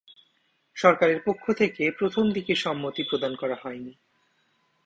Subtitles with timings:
[0.75, 3.93] সরকারের পক্ষ থেকে প্রথম দিকে সম্মতি প্রদান করা হয়নি।